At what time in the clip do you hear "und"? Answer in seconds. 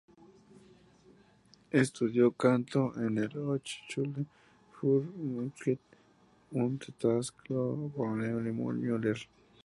6.49-6.91